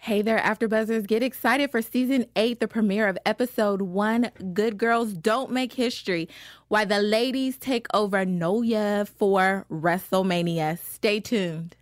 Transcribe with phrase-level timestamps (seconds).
[0.00, 1.06] Hey there, AfterBuzzers!
[1.08, 4.30] Get excited for season eight, the premiere of episode one.
[4.54, 6.28] Good girls don't make history.
[6.68, 10.78] Why the ladies take over NOLA for WrestleMania.
[10.78, 11.74] Stay tuned.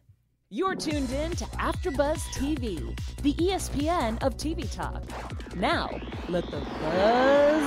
[0.49, 5.05] You're tuned in to AfterBuzz TV, the ESPN of TV talk.
[5.55, 5.91] Now,
[6.29, 7.62] let the buzz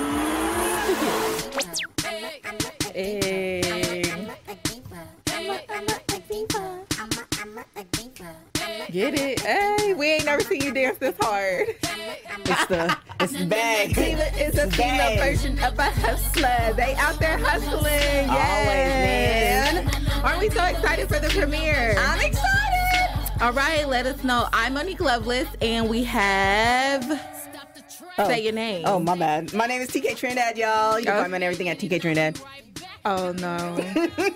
[2.02, 2.94] begin.
[2.94, 3.69] Hey.
[8.92, 9.40] Get it?
[9.42, 11.76] Hey, we ain't never seen you dance this hard.
[11.82, 13.94] It's the it's the bag.
[13.96, 16.74] Diva is a female version of a hustler.
[16.76, 18.30] They out there hustling.
[18.30, 19.96] Always, Yes.
[20.24, 21.96] Aren't we so excited for the premiere?
[22.00, 23.42] I'm excited.
[23.42, 24.48] All right, let us know.
[24.52, 27.06] I'm Monique Loveless, and we have.
[28.18, 28.28] Oh.
[28.28, 28.84] Say your name.
[28.86, 29.54] Oh my bad.
[29.54, 31.00] My name is TK Trinidad, y'all.
[31.00, 31.20] You can Oh.
[31.22, 32.40] find me on everything at TK Trinidad.
[33.06, 33.78] Oh, no.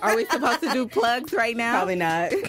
[0.01, 1.73] Are we supposed to do plugs right now?
[1.75, 2.31] Probably not.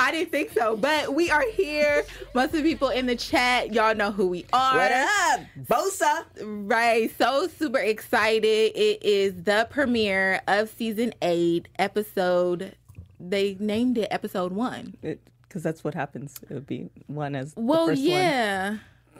[0.00, 2.04] I didn't think so, but we are here.
[2.34, 4.76] Most of the people in the chat, y'all know who we are.
[4.76, 6.24] what up, Bosa?
[6.40, 7.10] Right.
[7.18, 8.72] So super excited.
[8.76, 12.76] It is the premiere of season eight, episode.
[13.18, 14.96] They named it episode one.
[15.02, 16.38] Because that's what happens.
[16.48, 18.08] It would be one as the Well, first one.
[18.10, 18.76] yeah.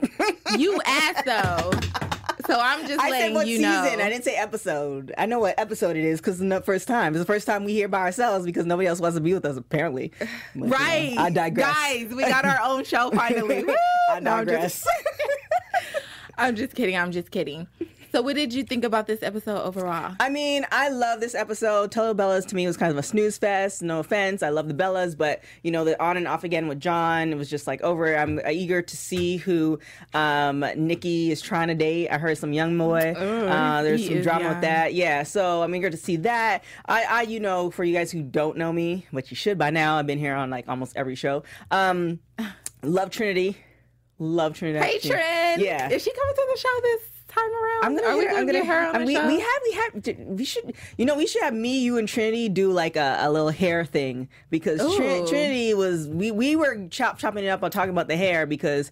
[0.57, 1.71] you asked though.
[2.47, 3.73] So I'm just I letting said what you season.
[3.73, 4.05] know.
[4.05, 5.13] I didn't say episode.
[5.19, 7.15] I know what episode it is because it's the first time.
[7.15, 9.45] It's the first time we hear by ourselves because nobody else wants to be with
[9.45, 9.57] us.
[9.57, 11.15] Apparently, But, you know, Right.
[11.19, 11.75] I digress.
[11.75, 13.65] Guys, we got our own show finally.
[14.11, 14.87] I No, I'm just- digress.
[16.39, 16.97] I'm just kidding.
[16.97, 17.67] I'm just kidding.
[18.13, 20.15] So, what did you think about this episode overall?
[20.19, 21.93] I mean, I love this episode.
[21.93, 23.83] Total Bellas to me was kind of a snooze fest.
[23.83, 26.81] No offense, I love the Bellas, but you know, the on and off again with
[26.81, 28.17] John, it was just like over.
[28.17, 29.79] I'm eager to see who
[30.15, 32.09] um, Nikki is trying to date.
[32.09, 33.13] I heard some young boy.
[33.13, 34.53] uh, there's some drama young.
[34.55, 34.95] with that.
[34.95, 36.65] Yeah, so I'm eager to see that.
[36.87, 39.71] I, I, you know, for you guys who don't know me, which you should by
[39.71, 41.43] now, I've been here on like almost every show.
[41.71, 42.21] Um,
[42.83, 43.59] love Trinity.
[44.19, 44.85] Love Trinity.
[44.85, 45.61] Hey, Trin.
[45.61, 45.91] Yeah.
[45.91, 47.85] Is she coming to the show this time around?
[47.85, 49.27] I'm gonna, Are we gonna, I'm gonna get her on the we, show?
[49.27, 52.49] we have we have we should you know we should have me you and Trinity
[52.49, 54.97] do like a, a little hair thing because Ooh.
[55.29, 58.91] Trinity was we we were chop chopping it up on talking about the hair because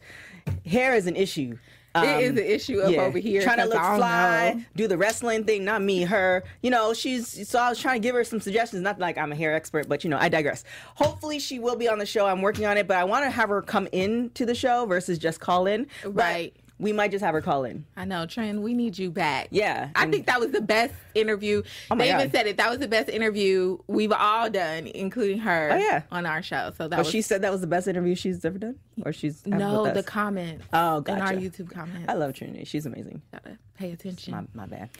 [0.64, 1.58] hair is an issue.
[1.96, 3.40] it is um, an issue up over here.
[3.42, 4.64] Trying to look fly, know.
[4.76, 6.44] do the wrestling thing, not me, her.
[6.62, 8.82] You know, she's so I was trying to give her some suggestions.
[8.82, 10.62] Not like I'm a hair expert, but you know, I digress.
[10.94, 12.26] Hopefully, she will be on the show.
[12.26, 14.84] I'm working on it, but I want to have her come in to the show
[14.84, 15.86] versus just call in.
[16.04, 16.54] But Right.
[16.78, 17.86] We might just have her call in.
[17.96, 18.62] I know, Trin.
[18.62, 19.48] We need you back.
[19.50, 21.62] Yeah, I think that was the best interview.
[21.90, 22.56] Oh my they even said it.
[22.58, 25.70] That was the best interview we've all done, including her.
[25.72, 26.02] Oh, yeah.
[26.10, 26.72] on our show.
[26.76, 29.12] So that But was she said that was the best interview she's ever done, or
[29.12, 30.62] she's no the comment.
[30.72, 31.32] Oh Oh, in our.
[31.32, 32.06] YouTube comments.
[32.08, 32.64] I love Trinity.
[32.64, 33.22] She's amazing.
[33.32, 34.32] Gotta pay attention.
[34.32, 34.90] My, my bad.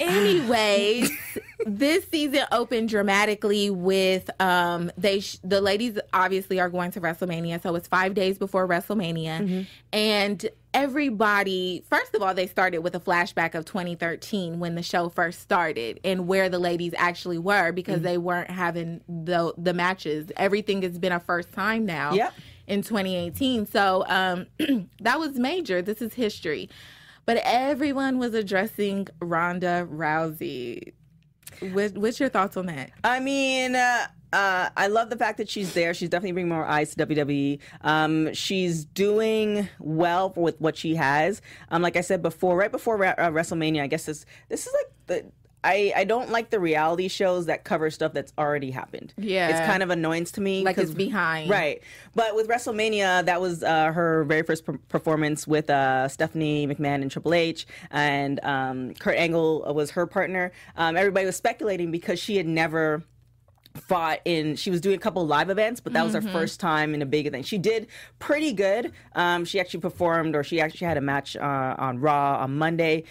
[0.00, 1.10] Anyways,
[1.66, 7.62] this season opened dramatically with um they sh- the ladies obviously are going to WrestleMania,
[7.62, 13.00] so it's 5 days before WrestleMania and everybody first of all they started with a
[13.00, 18.02] flashback of 2013 when the show first started and where the ladies actually were because
[18.02, 20.30] they weren't having the the matches.
[20.36, 22.34] Everything has been a first time now Yep.
[22.66, 23.66] in 2018.
[23.66, 24.46] So um
[25.00, 25.82] that was major.
[25.82, 26.68] This is history.
[27.28, 30.94] But everyone was addressing Ronda Rousey.
[31.60, 32.90] What, what's your thoughts on that?
[33.04, 35.92] I mean, uh, uh, I love the fact that she's there.
[35.92, 37.58] She's definitely bringing more eyes to WWE.
[37.82, 41.42] Um, she's doing well with what she has.
[41.70, 44.92] Um, like I said before, right before uh, WrestleMania, I guess this this is like
[45.08, 45.32] the.
[45.64, 49.12] I, I don't like the reality shows that cover stuff that's already happened.
[49.16, 49.48] Yeah.
[49.48, 50.62] It's kind of annoyance to me.
[50.62, 51.50] Like it's behind.
[51.50, 51.82] Right.
[52.14, 57.02] But with WrestleMania, that was uh, her very first per- performance with uh, Stephanie McMahon
[57.02, 60.52] and Triple H, and um, Kurt Angle was her partner.
[60.76, 63.02] Um, everybody was speculating because she had never
[63.74, 66.94] fought in she was doing a couple live events but that was her first time
[66.94, 67.86] in a big event she did
[68.18, 72.38] pretty good um, she actually performed or she actually had a match uh, on raw
[72.42, 73.04] on monday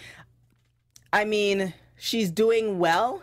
[1.10, 3.22] i mean she's doing well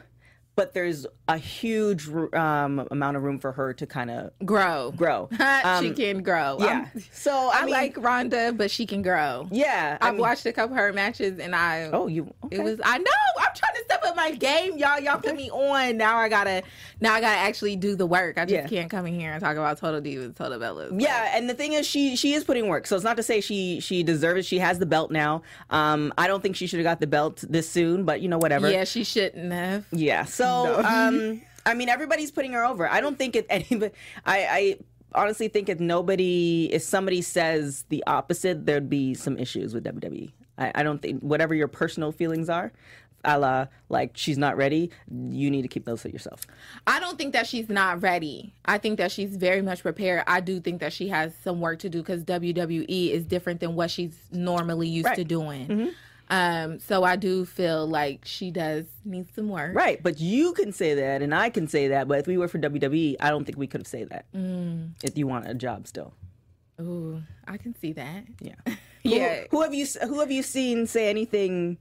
[0.56, 4.94] but there's a huge um, amount of room for her to kind of Grow.
[4.96, 6.58] grow she Um, can grow.
[6.60, 9.48] yeah I'm- so i, I mean, like Ronda, but she can grow.
[9.52, 12.60] yeah I I've mean- watched a couple of her matches and I oh you it
[12.62, 15.00] was I know I'm trying to step up my game, y'all.
[15.00, 15.98] Y'all put me on.
[15.98, 16.62] Now I gotta
[17.02, 18.38] now I gotta actually do the work.
[18.38, 18.68] I just Yeah.
[18.68, 21.00] can't come in here and talk about total divas, total bellas.
[21.02, 22.86] Yeah, and the thing is, she she is putting work.
[22.88, 24.46] So it's not to say she she deserves it.
[24.46, 25.42] She has the belt now.
[25.70, 28.38] Um, I don't think she should have got the belt this soon, but you know
[28.38, 28.70] whatever.
[28.70, 29.86] Yeah, she shouldn't have.
[29.92, 30.26] Yeah.
[30.26, 30.46] So
[30.82, 30.88] No.
[30.88, 32.88] um, Um, I mean, everybody's putting her over.
[32.90, 33.94] I don't think it anybody.
[34.26, 34.78] I I
[35.14, 40.32] honestly think if nobody, if somebody says the opposite, there'd be some issues with WWE.
[40.58, 42.72] I, I don't think whatever your personal feelings are.
[43.24, 46.42] a la like she's not ready, you need to keep those to yourself.
[46.86, 48.54] I don't think that she's not ready.
[48.66, 50.24] I think that she's very much prepared.
[50.28, 53.74] I do think that she has some work to do because WWE is different than
[53.76, 55.16] what she's normally used Right.
[55.16, 55.68] to doing.
[55.68, 55.90] Mm-hmm.
[56.30, 59.76] Um, so I do feel like she does need some work.
[59.76, 62.08] Right, but you can say that, and I can say that.
[62.08, 64.26] But if we were for WWE, I don't think we could have said that.
[64.34, 64.92] Mm.
[65.04, 66.14] If you want a job still,
[66.82, 68.24] Ooh, I can see that.
[68.42, 68.56] yeah,
[69.04, 69.42] Yeah.
[69.52, 71.78] Who, who have you Who have you seen say anything?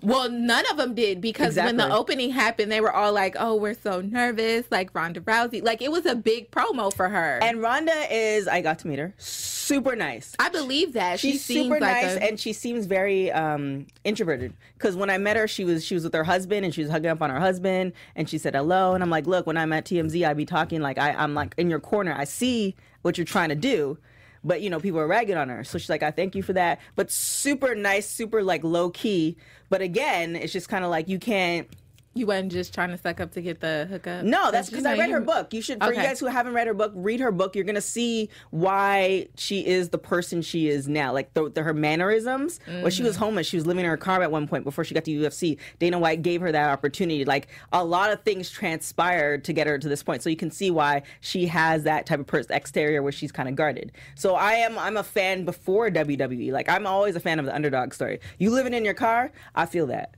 [0.00, 3.56] Well, none of them did because when the opening happened, they were all like, "Oh,
[3.56, 7.38] we're so nervous." Like Ronda Rousey, like it was a big promo for her.
[7.42, 8.48] And Ronda is.
[8.48, 9.14] I got to meet her.
[9.18, 10.34] Super nice.
[10.38, 14.54] I believe that she She's super like nice, a, and she seems very um, introverted.
[14.74, 16.90] Because when I met her, she was she was with her husband, and she was
[16.90, 19.72] hugging up on her husband, and she said hello, and I'm like, look, when I'm
[19.72, 22.14] at TMZ, I be talking like I, I'm like in your corner.
[22.16, 23.98] I see what you're trying to do,
[24.44, 25.64] but you know people are ragging on her.
[25.64, 29.36] So she's like, I thank you for that, but super nice, super like low key.
[29.68, 31.68] But again, it's just kind of like you can't.
[32.14, 34.24] You wasn't just trying to suck up to get the hookup.
[34.24, 35.52] No, that's because I read you- her book.
[35.54, 37.54] You should, for you guys who haven't read her book, read her book.
[37.56, 41.12] You're gonna see why she is the person she is now.
[41.12, 42.60] Like the, the her mannerisms.
[42.66, 43.06] When she Mm-hmm.
[43.08, 45.10] was homeless, she was living in her car at one point before she got to
[45.10, 45.58] UFC.
[45.78, 47.24] Dana White gave her that opportunity.
[47.24, 50.22] Like a lot of things transpired to get her to this point.
[50.22, 53.48] So you can see why she has that type of person exterior where she's kind
[53.48, 53.92] of guarded.
[54.14, 56.52] So I am I'm a fan before WWE.
[56.52, 58.20] Like I'm always a fan of the underdog story.
[58.38, 60.14] You living in your car, I feel that.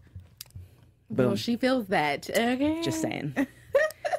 [1.11, 1.27] Boom.
[1.29, 2.29] Well, she feels that.
[2.31, 2.81] Okay.
[2.83, 3.35] Just saying.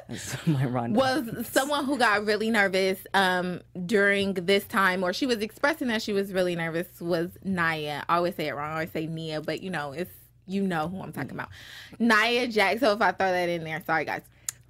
[0.08, 6.00] Was someone who got really nervous um, during this time, or she was expressing that
[6.02, 8.02] she was really nervous, was Naya.
[8.08, 8.70] I always say it wrong.
[8.70, 10.12] I always say Nia, but you know, it's
[10.46, 11.48] you know who I'm talking about.
[11.98, 12.80] Nia Jax.
[12.80, 14.22] So if I throw that in there, sorry guys.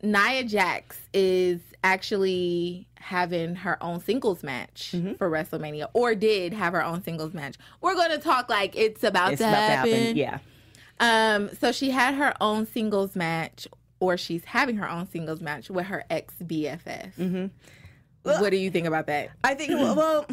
[0.03, 5.15] Nia Jax is actually having her own singles match Mm-hmm.
[5.15, 7.57] for WrestleMania, or did have her own singles match.
[7.81, 9.91] We're going to talk like it's about, it's to, about happen.
[9.91, 10.17] to happen.
[10.17, 10.39] Yeah.
[11.01, 13.69] Um, so she had her own singles match,
[14.01, 17.15] or she's having her own singles match with her ex BFF.
[17.17, 17.47] Mm-hmm.
[18.23, 19.31] What do you think about that?
[19.45, 20.27] I think well,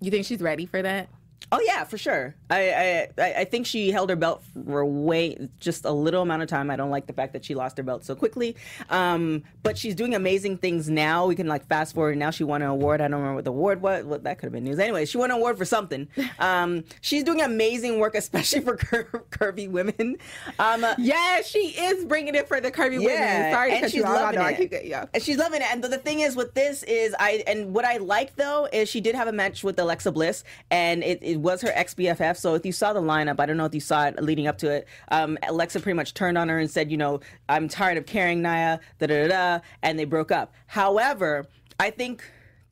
[0.00, 1.08] You think she's ready for that?
[1.52, 2.34] Oh yeah, for sure.
[2.48, 6.48] I, I I think she held her belt for way just a little amount of
[6.48, 6.70] time.
[6.70, 8.56] I don't like the fact that she lost her belt so quickly.
[8.88, 11.26] Um, but she's doing amazing things now.
[11.26, 12.16] We can like fast forward.
[12.18, 13.00] Now she won an award.
[13.00, 14.04] I don't remember what the award was.
[14.04, 14.78] What that could have been news.
[14.78, 16.08] Anyway, she won an award for something.
[16.38, 20.16] Um, she's doing amazing work, especially for cur- curvy women.
[20.58, 23.12] Um, Yeah, she is bringing it for the curvy women.
[23.12, 24.56] Yeah, Sorry and she's loving it.
[24.56, 25.04] keep yeah.
[25.12, 25.66] And she's loving it.
[25.70, 28.88] And the, the thing is with this is I and what I like though is
[28.88, 32.36] she did have a match with Alexa Bliss and it, it was her ex BFF.
[32.36, 34.58] So if you saw the lineup, I don't know if you saw it leading up
[34.58, 34.86] to it.
[35.10, 38.42] Um, Alexa pretty much turned on her and said, you know, I'm tired of carrying
[38.42, 40.52] Naya, da da da, da and they broke up.
[40.66, 41.46] However,
[41.78, 42.22] I think.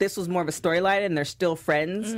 [0.00, 2.14] This was more of a storyline, and they're still friends.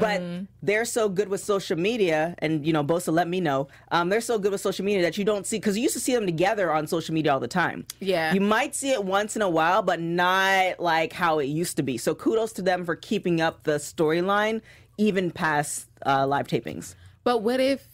[0.00, 0.22] But
[0.62, 3.66] they're so good with social media, and you know, Bosa let me know.
[3.90, 6.00] Um, they're so good with social media that you don't see because you used to
[6.00, 7.86] see them together on social media all the time.
[7.98, 8.32] Yeah.
[8.32, 11.82] you might see it once in a while, but not like how it used to
[11.82, 11.98] be.
[11.98, 14.60] So kudos to them for keeping up the storyline
[14.98, 16.94] even past uh, live tapings.
[17.24, 17.86] But what if,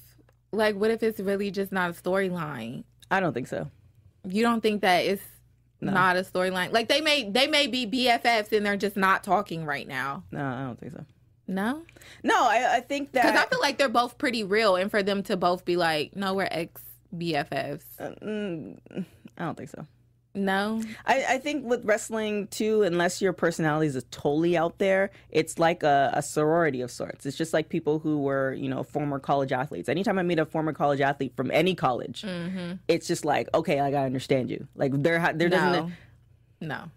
[0.52, 2.84] like, what if it's really just not a storyline?
[3.10, 3.70] I don't think so.
[4.26, 5.22] You don't think that it's
[5.80, 6.72] not a storyline?
[6.72, 10.24] Like they may they may be BFFs and they're just not talking right now.
[10.32, 11.04] No, I don't think so.
[11.46, 11.82] No,
[12.22, 15.02] No, I, I think that because I feel like they're both pretty real, and for
[15.02, 16.80] them to both be like, no, we're ex
[17.14, 17.84] BFFs.
[18.00, 19.86] I don't think so.
[20.34, 25.60] No, I, I think with wrestling too, unless your personality is totally out there, it's
[25.60, 27.24] like a, a sorority of sorts.
[27.24, 29.88] It's just like people who were, you know, former college athletes.
[29.88, 32.72] Anytime I meet a former college athlete from any college, mm-hmm.
[32.88, 34.66] it's just like, okay, like I understand you.
[34.74, 35.92] Like there, ha- there no, doesn't.
[36.60, 36.90] no.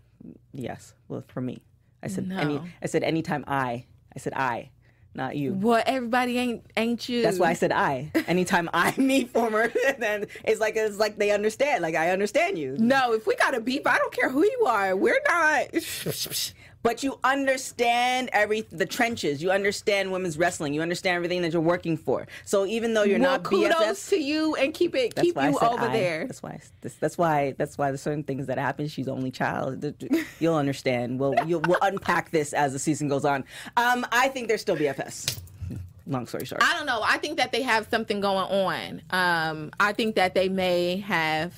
[0.53, 1.62] Yes, well, for me,
[2.01, 2.60] I said any.
[2.82, 3.86] I said anytime I.
[4.15, 4.72] I said I,
[5.17, 5.53] not you.
[5.53, 7.24] Well, everybody ain't ain't you.
[7.24, 8.12] That's why I said I.
[8.27, 9.67] Anytime I meet former,
[10.00, 11.81] then it's like it's like they understand.
[11.81, 12.77] Like I understand you.
[12.77, 14.95] No, if we got a beef, I don't care who you are.
[14.95, 15.65] We're not.
[16.84, 19.41] But you understand every the trenches.
[19.41, 20.74] You understand women's wrestling.
[20.74, 22.27] You understand everything that you're working for.
[22.46, 25.46] So even though you're well, not kudos BFFs, to you and keep it keep why
[25.46, 25.93] I you said over I.
[25.93, 26.25] there.
[26.27, 26.60] That's why.
[26.81, 27.55] That's, that's why.
[27.57, 28.88] That's why there's certain things that happen.
[28.88, 29.86] She's only child.
[30.39, 31.19] You'll understand.
[31.19, 33.43] We'll you'll, we'll unpack this as the season goes on.
[33.75, 35.39] Um, I think they're still BFFs.
[36.05, 36.63] Long story short.
[36.63, 37.01] I don't know.
[37.03, 39.01] I think that they have something going on.
[39.10, 41.53] Um, I think that they may have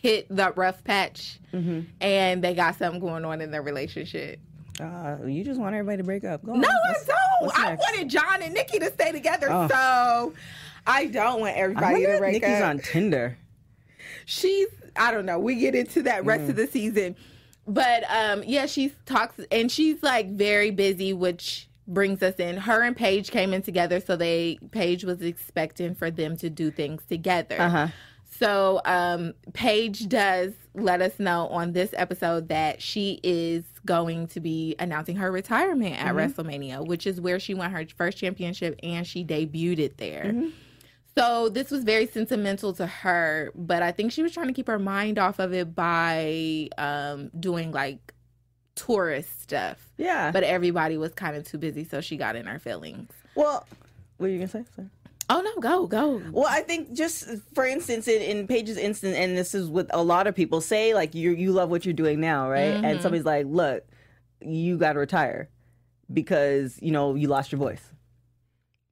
[0.00, 1.80] hit the rough patch, Mm-hmm.
[2.00, 4.38] and they got something going on in their relationship.
[4.80, 6.44] Uh, you just want everybody to break up.
[6.44, 6.60] Go on.
[6.60, 7.58] No, I What's- don't.
[7.58, 9.66] I wanted John and Nikki to stay together, Oh.
[9.68, 10.34] so
[10.86, 12.68] I don't want everybody to break Nikki's up.
[12.68, 13.36] on Tinder.
[14.26, 15.38] she's I don't know.
[15.38, 16.48] We get into that rest Mm.
[16.50, 17.16] of the season.
[17.66, 22.56] But um yeah, she's talks and she's like very busy, which brings us in.
[22.56, 26.70] Her and Paige came in together, so they Paige was expecting for them to do
[26.70, 27.56] things together.
[27.60, 27.88] Uh-huh.
[28.38, 34.40] So um, Paige does let us know on this episode that she is going to
[34.40, 39.06] be announcing her retirement at WrestleMania, which is where she won her first championship and
[39.06, 40.34] she debuted it there.
[41.16, 44.68] So this was very sentimental to her, but I think she was trying to keep
[44.68, 48.14] her mind off of it by um, doing like
[48.76, 49.78] tourist stuff.
[49.96, 50.30] Yeah.
[50.30, 53.10] But everybody was kind of too busy, so she got in her feelings.
[53.34, 53.66] well,
[54.18, 54.64] what are you gonna say?
[54.76, 54.88] Sorry.
[55.30, 56.22] Oh no, go go.
[56.32, 60.02] Well, I think just for instance, in, in Paige's instance, and this is what a
[60.02, 62.74] lot of people say, like you you love what you're doing now, right?
[62.74, 62.84] Mm-hmm.
[62.84, 63.84] And somebody's like, look,
[64.40, 65.50] you got to retire
[66.12, 67.82] because you know you lost your voice.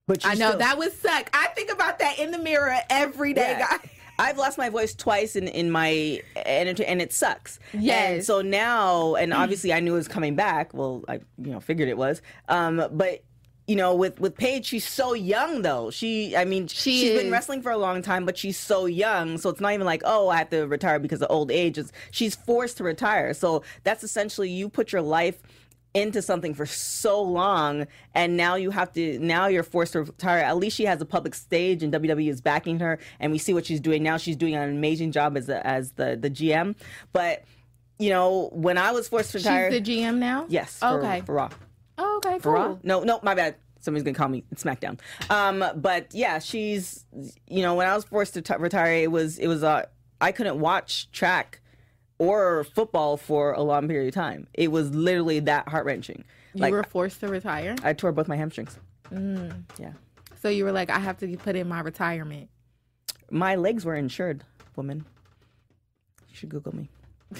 [0.07, 1.31] But I know still- that would suck.
[1.33, 3.69] I think about that in the mirror every day, Yeah.
[3.79, 3.89] guys.
[4.19, 7.59] I've lost my voice twice in, in my and it, and it sucks.
[7.75, 8.11] Yes.
[8.11, 10.73] And so now, and obviously I knew it was coming back.
[10.73, 12.23] Well, I you know figured it was.
[12.49, 13.25] Um, but
[13.67, 15.91] you know, with with Paige, she's so young though.
[15.91, 17.23] She, I mean, She she's is.
[17.23, 19.39] been wrestling for a long time, but she's so young.
[19.39, 21.77] So it's not even like, oh, I have to retire because of old age.
[21.77, 23.35] It's, she's forced to retire.
[23.35, 25.43] So that's essentially you put your life
[25.95, 30.41] into something for so long and now you have to now you're forced to retire
[30.41, 33.55] at least she has a public stage and wwe is backing her and we see
[33.55, 36.75] what she's doing now she's doing an amazing job as the, as the the gm
[37.15, 37.45] but
[37.99, 40.45] you know when i was forced to retire She's the GM now.
[40.51, 41.23] yes for, Okay.
[41.25, 41.49] for raw
[41.99, 42.39] Oh, okay.
[42.39, 42.67] for Raw?
[42.69, 42.81] Cool.
[42.83, 44.99] no no my bad somebody's gonna call me smackdown
[45.31, 47.05] um but yeah she's
[47.47, 49.85] you know when i was forced to t- retire it was it was uh
[50.21, 51.61] i couldn't watch track
[52.19, 56.25] or football for a long period of time it was literally that heart-wrenching
[56.55, 58.77] You like were forced to retire, I tore both my hamstrings.
[59.13, 59.63] Mm.
[59.79, 59.93] Yeah.
[60.43, 62.49] so you were like, I have to put in my retirement.
[63.31, 64.43] My legs were insured,
[64.75, 65.05] woman.
[66.31, 66.89] You should Google me.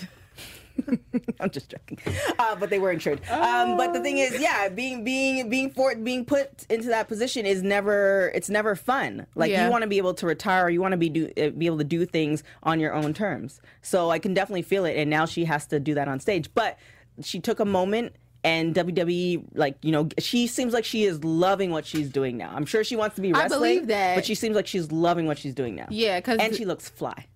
[1.41, 1.99] I'm just joking,
[2.39, 3.21] uh, but they were insured.
[3.29, 7.47] Um, but the thing is, yeah, being being being for being put into that position
[7.47, 9.27] is never it's never fun.
[9.35, 9.65] Like Yeah.
[9.67, 11.79] you want to be able to retire, you want to be do uh, be able
[11.79, 13.61] to do things on your own terms.
[13.83, 16.49] So I can definitely feel it, and now she has to do that on stage.
[16.55, 16.79] But
[17.23, 18.15] she took a moment.
[18.45, 22.53] And WWE, like you know, she seems like she is loving what she's doing now.
[22.55, 24.15] I'm sure she wants to be I wrestling, believe that.
[24.15, 25.87] but she seems like she's loving what she's doing now.
[25.91, 27.27] Yeah, because and she looks fly.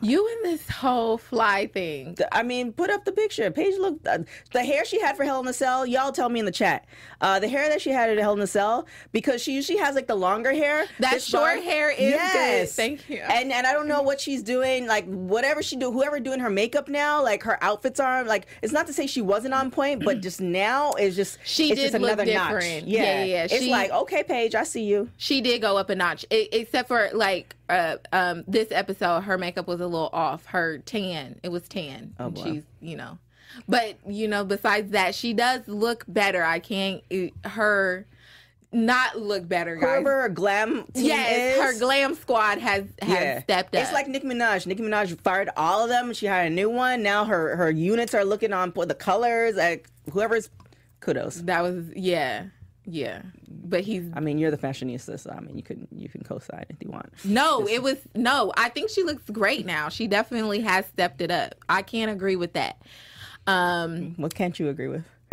[0.00, 2.16] You and this whole fly thing.
[2.32, 3.50] I mean, put up the picture.
[3.50, 4.18] Paige looked uh,
[4.52, 5.86] the hair she had for Hell in a Cell.
[5.86, 6.84] Y'all tell me in the chat.
[7.20, 9.94] Uh, the hair that she had at Hell in a Cell because she usually has
[9.94, 10.86] like the longer hair.
[11.00, 12.68] That short bar- hair is good.
[12.68, 13.16] Thank you.
[13.18, 14.86] And and I don't know what she's doing.
[14.86, 18.46] Like whatever she do, whoever doing her makeup now, like her outfits are like.
[18.62, 21.80] It's not to say she wasn't on point, but just now is just She it's
[21.80, 22.62] did just look another notch.
[22.62, 22.86] different.
[22.88, 23.44] Yeah, Yeah, yeah, yeah.
[23.44, 25.08] It's She- like okay, Paige, I see you.
[25.16, 29.22] She did go up a notch, e- except for like uh, um, this episode.
[29.22, 30.46] Her makeup was a little off.
[30.46, 32.14] Her tan, it was tan.
[32.18, 32.42] Oh, and boy.
[32.44, 33.18] She's you know,
[33.68, 36.42] but you know, besides that, she does look better.
[36.42, 38.06] I can't it- her
[38.72, 39.88] not look better, guys.
[39.88, 43.82] Whoever her glam team yes, is, her glam squad has has stepped up.
[43.82, 44.66] It's like Nicki Minaj.
[44.66, 46.12] Nicki Minaj fired all of them.
[46.12, 47.02] She had a new one.
[47.02, 49.56] Now her her units are looking on for the colors.
[49.56, 50.50] Like whoever's
[51.00, 51.42] kudos.
[51.42, 52.46] that was yeah,
[52.86, 53.22] yeah.
[53.48, 56.64] But he's I mean, you're the fashionista, so I mean, you can you can co-sign
[56.68, 57.12] if you want.
[57.24, 58.52] No, it was no.
[58.56, 59.88] I think she looks great now.
[59.88, 61.56] She definitely has stepped it up.
[61.68, 62.80] I can't agree with that.
[63.46, 65.04] Um, What can't you agree with?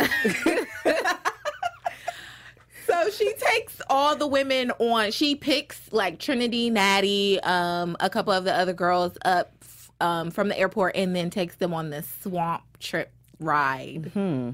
[2.86, 5.10] so she takes all the women on.
[5.12, 9.52] She picks like Trinity, Natty, um, a couple of the other girls up
[10.00, 14.10] um, from the airport, and then takes them on this swamp trip ride.
[14.12, 14.50] Hmm.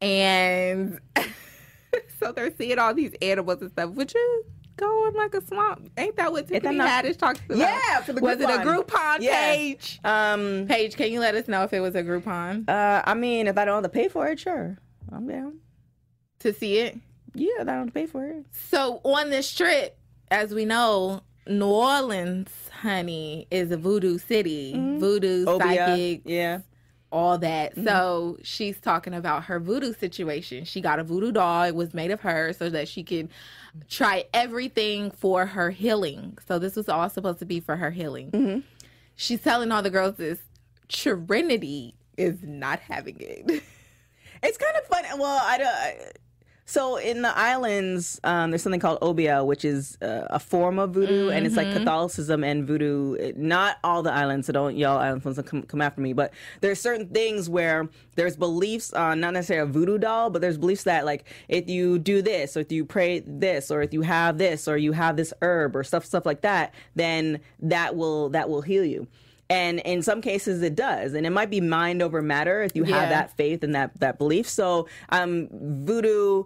[0.00, 1.00] And
[2.20, 3.90] so they're seeing all these animals and stuff.
[3.90, 4.44] Would you
[4.76, 5.90] go in like a swamp?
[5.96, 7.58] Ain't that what Tiffany not- Haddish talks about?
[7.58, 9.18] Yeah, for the was it a Groupon.
[9.20, 9.52] Yeah.
[9.54, 10.00] page?
[10.04, 13.46] Um, Paige, can you let us know if it was a Groupon uh, I mean,
[13.46, 14.78] if I don't have to pay for it, sure,
[15.10, 15.58] I'm down.
[16.40, 16.98] to see it?
[17.34, 18.46] Yeah, if I don't have to pay for it.
[18.70, 19.98] So on this trip,
[20.30, 24.72] as we know, New Orleans, honey, is a voodoo city.
[24.98, 26.60] Voodoo, Obia, psychic, yeah.
[27.12, 27.72] All that.
[27.72, 27.86] Mm-hmm.
[27.86, 30.64] So she's talking about her voodoo situation.
[30.64, 31.64] She got a voodoo doll.
[31.64, 33.28] It was made of her so that she could
[33.88, 36.38] try everything for her healing.
[36.48, 38.30] So this was all supposed to be for her healing.
[38.30, 38.60] Mm-hmm.
[39.14, 40.40] She's telling all the girls this
[40.88, 43.62] Trinity is not having it.
[44.44, 45.04] It's kind of fun.
[45.20, 46.18] Well, I don't.
[46.64, 50.92] So in the islands, um, there's something called obia, which is uh, a form of
[50.94, 53.32] voodoo, and it's like Catholicism and voodoo.
[53.36, 56.12] Not all the islands, so don't y'all islands ones come, come after me.
[56.12, 60.56] But there's certain things where there's beliefs on not necessarily a voodoo doll, but there's
[60.56, 64.02] beliefs that like if you do this, or if you pray this, or if you
[64.02, 68.28] have this, or you have this herb or stuff stuff like that, then that will
[68.30, 69.08] that will heal you.
[69.52, 72.84] And in some cases it does, and it might be mind over matter if you
[72.84, 73.00] Yeah.
[73.00, 74.48] have that faith and that that belief.
[74.48, 76.44] So, um, voodoo.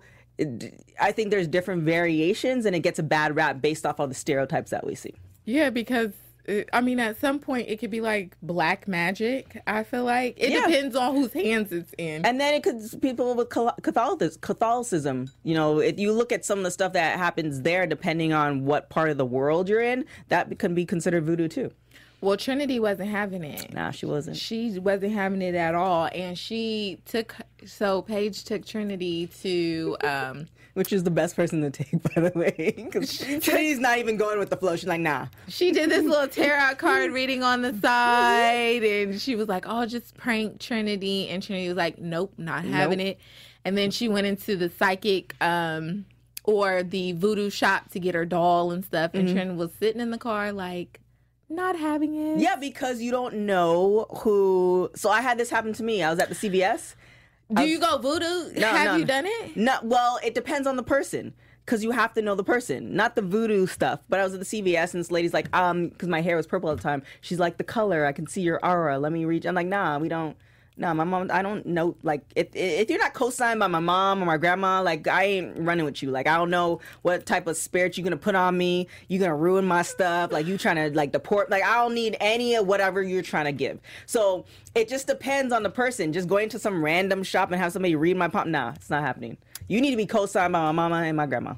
[1.00, 4.14] I think there's different variations, and it gets a bad rap based off all the
[4.14, 5.14] stereotypes that we see.
[5.46, 6.12] Yeah, because
[6.48, 9.60] uh, I mean, at some point it could be like black magic.
[9.66, 10.66] I feel like it Yeah.
[10.66, 12.24] depends on whose hands it's in.
[12.26, 15.30] And then it could people with Catholicism, Catholicism.
[15.42, 18.64] You know, if you look at some of the stuff that happens there, depending on
[18.64, 21.72] what part of the world you're in, that can be considered voodoo too.
[22.20, 23.72] Well, Trinity wasn't having it.
[23.72, 24.36] Nah, she wasn't.
[24.36, 27.34] She wasn't having it at all, and she took.
[27.66, 29.96] So Paige took Trinity to.
[30.02, 34.16] um Which is the best person to take, by the way, because Trinity's not even
[34.16, 34.76] going with the flow.
[34.76, 35.26] She's like, nah.
[35.48, 39.86] She did this little tarot card reading on the side, and she was like, "Oh,
[39.86, 43.06] just prank Trinity," and Trinity was like, "Nope, not having Nope.
[43.08, 43.18] it."
[43.64, 45.34] And then she went into the psychic.
[45.42, 46.06] um
[46.48, 49.36] or the voodoo shop to get her doll and stuff, and Mm-hmm.
[49.36, 51.00] Trin was sitting in the car like,
[51.48, 52.40] not having it.
[52.40, 54.90] Yeah, because you don't know who.
[54.94, 56.02] So I had this happen to me.
[56.02, 56.94] I was at the CVS.
[57.54, 58.52] Do you go voodoo?
[58.58, 59.06] No, Have no, you no.
[59.06, 59.56] done it?
[59.56, 61.32] No, well, it depends on the person
[61.64, 64.00] because you have to know the person, not the voodoo stuff.
[64.08, 66.46] But I was at the CVS and this lady's like, um, because my hair was
[66.46, 67.02] purple at the time.
[67.20, 68.98] She's like, the color, I can see your aura.
[68.98, 69.46] Let me reach.
[69.46, 70.36] I'm like, nah, we don't.
[70.78, 71.30] No, my mom.
[71.32, 71.96] I don't know.
[72.02, 75.58] Like, if if you're not co-signed by my mom or my grandma, like, I ain't
[75.58, 76.10] running with you.
[76.10, 78.86] Like, I don't know what type of spirit you're gonna put on me.
[79.08, 80.32] You're gonna ruin my stuff.
[80.32, 81.50] Like, you trying to like deport.
[81.50, 83.80] Like, I don't need any of whatever you're trying to give.
[84.04, 86.12] So it just depends on the person.
[86.12, 88.50] Just going to some random shop and have somebody read my palm.
[88.50, 89.38] Nah, it's not happening.
[89.68, 91.54] You need to be co-signed by my mama and my grandma.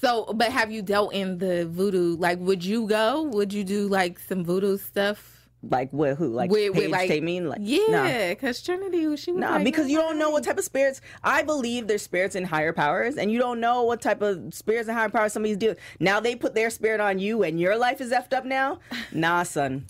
[0.00, 2.16] So, but have you dealt in the voodoo?
[2.16, 3.22] Like, would you go?
[3.22, 5.33] Would you do like some voodoo stuff?
[5.70, 6.16] Like what?
[6.16, 6.28] Who?
[6.28, 7.46] Like With- with, Paige like- Tameen?
[7.48, 7.58] Like.
[7.62, 11.00] Yeah, because Trinity, she was Nah, like, because you don't know what type of spirits.
[11.22, 14.88] I believe there's spirits in higher powers, and you don't know what type of spirits
[14.88, 15.76] and higher powers somebody's dealing.
[16.00, 18.78] Now they put their spirit on you, and your life is effed up now.
[19.12, 19.86] Nah, son,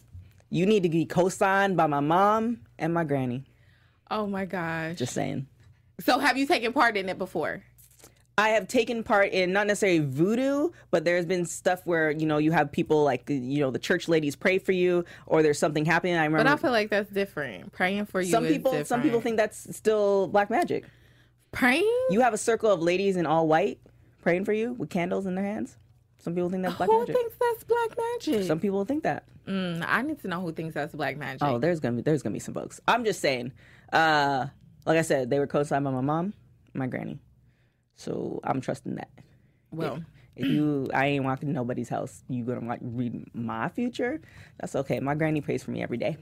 [0.50, 3.44] you need to be co-signed by my mom and my granny.
[4.10, 4.96] Oh my gosh.
[4.96, 5.46] Just saying.
[6.00, 7.62] So, have you taken part in it before?
[8.36, 12.38] I have taken part in not necessarily voodoo, but there's been stuff where you know
[12.38, 15.84] you have people like you know the church ladies pray for you, or there's something
[15.84, 16.16] happening.
[16.16, 17.72] I remember But I feel like that's different.
[17.72, 18.30] Praying for you.
[18.30, 20.84] some people some people think that's still black magic.
[21.52, 22.06] praying.
[22.10, 23.78] You have a circle of ladies in all white
[24.22, 25.76] praying for you with candles in their hands.
[26.18, 27.14] Some people think that's black Who magic.
[27.14, 28.46] Who thinks that's black magic?
[28.46, 29.24] Some people think that.
[29.46, 31.42] Mm, I need to know who thinks that's black magic.
[31.42, 32.80] Oh, there's gonna be there's gonna be some folks.
[32.88, 33.52] I'm just saying.
[33.92, 34.46] Uh,
[34.86, 36.34] like I said, they were co-signed by my mom,
[36.72, 37.20] my granny.
[37.96, 39.08] So I'm trusting that.
[39.70, 40.02] well,
[40.36, 42.22] If you, I ain't walking to nobody's house.
[42.28, 44.20] You gonna like read my future?
[44.60, 45.00] That's okay.
[45.00, 46.16] My granny prays for me every day.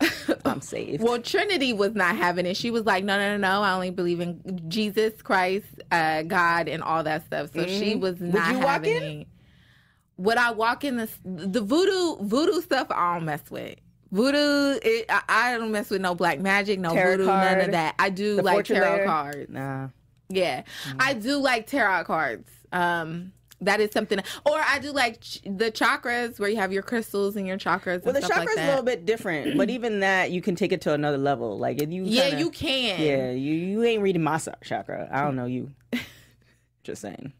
[0.44, 1.00] I'm safe.
[1.00, 2.56] well, Trinity was not having it.
[2.56, 3.62] She was like, no, no, no, no.
[3.62, 7.50] I only believe in Jesus Christ, uh, God, and all that stuff.
[7.54, 8.52] So she was not Mm-hmm.
[8.52, 9.02] you walk in?
[9.20, 9.28] it.
[10.16, 12.86] Would I walk in the the voodoo voodoo stuff?
[12.90, 13.76] I don't mess with.
[14.12, 17.70] Voodoo, it, I, I don't mess with no black magic, no Tarot voodoo, none of
[17.72, 17.96] that.
[17.98, 19.04] I do like tarot layer?
[19.06, 19.50] cards.
[19.50, 19.88] Nah.
[20.28, 20.98] Yeah, Mm-hmm.
[21.00, 22.50] I do like tarot cards.
[22.72, 26.82] Um, that is something, or I do like ch- the chakras where you have your
[26.82, 28.02] crystals and your chakras.
[28.04, 30.80] Well, the chakra's like a little bit different, but even that you can take it
[30.82, 31.56] to another level.
[31.58, 33.00] Like if you, Yeah, kinda- you can.
[33.00, 35.08] Yeah, you you ain't reading my chakra.
[35.10, 35.70] I don't know you.
[36.82, 37.32] Just saying.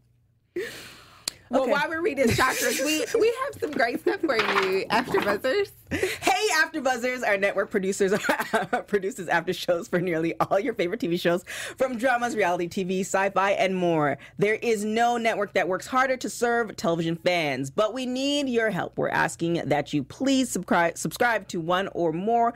[1.51, 1.71] Well, Okay.
[1.71, 5.71] while we're reading chakras, we we have some great stuff for you after buzzers.
[5.91, 7.27] Hey, AfterBuzzers!
[7.27, 8.13] Our network producers
[8.87, 11.43] produces after shows for nearly all your favorite TV shows,
[11.77, 14.17] from dramas, reality TV, sci-fi, and more.
[14.37, 18.69] There is no network that works harder to serve television fans, but we need your
[18.69, 18.97] help.
[18.97, 22.53] We're asking that you please subscribe subscribe to one or more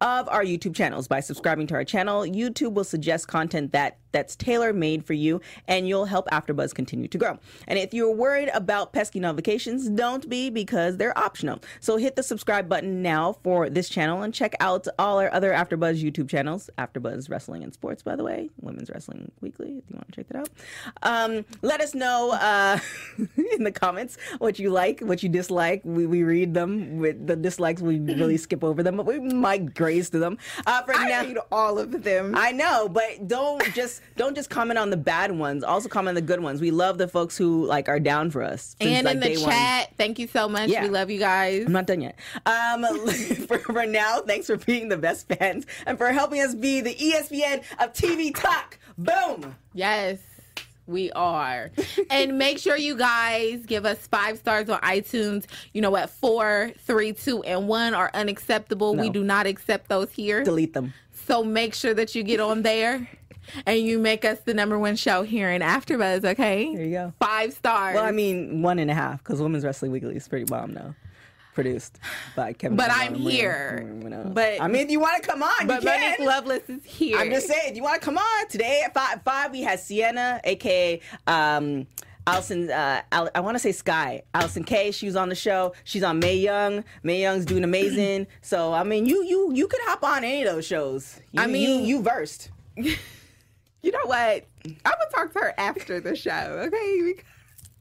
[0.00, 1.08] of our YouTube channels.
[1.08, 5.40] By subscribing to our channel, YouTube will suggest content that that's tailor made for you,
[5.66, 7.38] and you'll help AfterBuzz continue to grow.
[7.66, 11.60] And if you're worried about pesky notifications, don't be because they're optional.
[11.80, 15.52] So hit the subscribe button now for this channel and check out all our other
[15.52, 16.70] AfterBuzz YouTube channels.
[16.78, 19.78] AfterBuzz Wrestling and Sports, by the way, Women's Wrestling Weekly.
[19.78, 20.48] If you want to check that out,
[21.02, 22.78] um, let us know uh,
[23.52, 25.82] in the comments what you like, what you dislike.
[25.84, 26.98] We, we read them.
[26.98, 30.38] With the dislikes, we really skip over them, but we might graze to them.
[30.66, 32.34] Uh, for now, read all of them.
[32.36, 35.64] I know, but don't just don't just comment on the bad ones.
[35.64, 36.60] Also comment on the good ones.
[36.60, 38.76] We love the folks who like are down for us.
[38.80, 39.50] since, and like, in the day one.
[39.50, 40.68] chat, thank you so much.
[40.68, 40.82] Yeah.
[40.82, 41.66] We love you guys.
[41.66, 42.18] I'm not done yet.
[42.46, 42.84] Um,
[43.46, 46.94] for, for now, thanks for being the best fans and for helping us be the
[46.94, 48.78] ESPN of TV talk.
[48.98, 49.54] Boom.
[49.72, 50.18] Yes,
[50.86, 51.70] we are.
[52.10, 55.46] and make sure you guys give us five stars on iTunes.
[55.72, 56.10] You know what?
[56.10, 58.94] Four, three, two, and one are unacceptable.
[58.94, 60.44] We do not accept those here.
[60.44, 60.92] Delete them.
[61.26, 63.08] So make sure that you get on there
[63.66, 66.24] and you make us the number one show here in AfterBuzz.
[66.24, 66.74] Okay.
[66.74, 67.12] There you go.
[67.20, 67.94] Five stars.
[67.94, 70.94] Well, I mean, one and a half because Women's Wrestling Weekly is pretty bomb now.
[71.54, 71.98] produced
[72.34, 72.76] by Kevin.
[72.78, 73.86] But Conroy I'm here.
[74.32, 76.00] But- I mean, you want to come on, But you can.
[76.18, 77.18] Monique Loveless is here.
[77.18, 80.40] I'm just saying, you want to come on today at five, five we had Sienna,
[80.44, 81.86] aka um,
[82.26, 82.70] Allison.
[82.70, 84.22] Uh, Al- I want to say Sky.
[84.32, 84.92] Allysin Kay.
[84.92, 85.74] She was on the show.
[85.84, 86.84] She's on Mae Young.
[87.02, 88.28] Mae Young's doing amazing.
[88.40, 91.20] so I mean, you you you could hop on any of those shows.
[91.32, 92.50] You, I mean- you you versed.
[93.82, 94.44] You know what?
[94.64, 97.02] I'm gonna talk to her after the show, okay?
[97.04, 97.24] Because-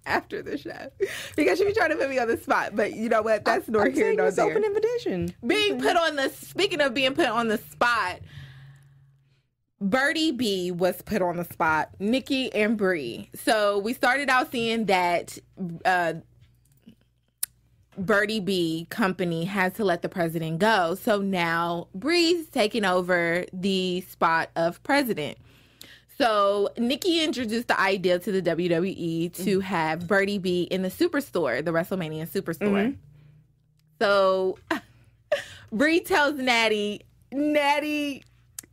[0.08, 0.90] After the show,
[1.36, 2.76] because she be trying to put me on the spot.
[2.76, 3.46] But you know what?
[3.46, 4.50] That's nor I'm here nor it's there.
[4.50, 5.36] open invitation.
[5.46, 8.20] being put on the speaking of being put on the spot
[9.82, 13.30] Birdiebee was put on the spot, Nikki and Bree.
[13.34, 15.38] So we started out seeing that
[15.86, 16.14] uh,
[18.00, 20.96] Birdiebee company has to let the president go.
[20.96, 25.38] So now Bree's taking over the spot of president.
[26.22, 29.60] So Nikki introduced the idea to the WWE to mm-hmm.
[29.62, 32.90] have Birdiebee in the Superstore, the WrestleMania Superstore.
[32.90, 32.92] Mm-hmm.
[34.00, 34.60] So
[35.72, 38.24] Bree tells Natty, Natty,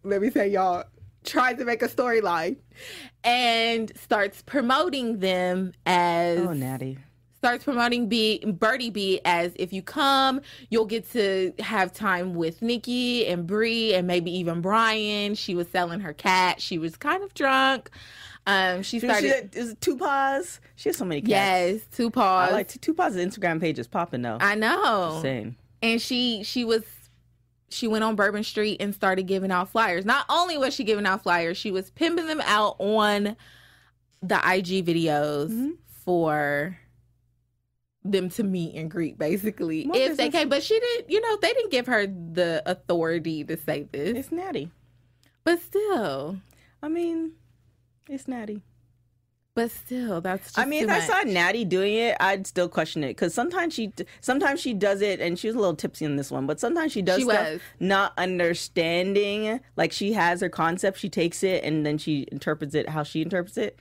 [0.04, 0.84] let me say y'all,
[1.24, 2.56] tries to make a storyline
[3.24, 6.98] and starts promoting them as Oh, Natty.
[7.38, 13.26] Starts promoting B Birdiebee as if you come, you'll get to have time with Nikki
[13.28, 15.36] and Bree and maybe even Bryan.
[15.36, 16.60] She was selling her cat.
[16.60, 17.90] She was kind of drunk.
[18.46, 19.50] Um, she started.
[19.54, 20.58] she, is it two paws?
[20.74, 21.30] She has so many cats.
[21.30, 22.48] yes, two paws.
[22.48, 23.14] I like two paws.
[23.14, 24.38] Instagram page is popping though.
[24.40, 25.20] I know.
[25.22, 25.54] Saying.
[25.82, 26.82] and she she was
[27.70, 30.04] she went on Bourbon Street and started giving out flyers.
[30.04, 33.36] Not only was she giving out flyers, she was pimping them out on
[34.22, 35.70] the IG videos Mm-hmm.
[36.04, 36.78] for
[38.12, 41.36] them to meet and greet basically More if they came but she didn't you know
[41.40, 44.70] they didn't give her the authority to say this It's Natty.
[45.44, 46.38] but still
[46.82, 47.32] I mean,
[48.08, 48.62] it's Natty.
[49.54, 53.02] but still that's just I mean, if I saw Natty doing it, I'd still question
[53.02, 56.14] it because sometimes she, sometimes she does it, and she was a little tipsy in
[56.14, 57.60] this one, but sometimes she does She stuff was.
[57.80, 59.58] not understanding.
[59.76, 63.22] Like she has her concept, she takes it, and then she interprets it how she
[63.22, 63.78] interprets it.